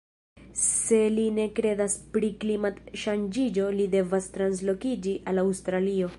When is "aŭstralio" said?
5.45-6.09